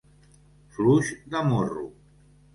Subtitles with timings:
[0.77, 1.87] Fluix de morro.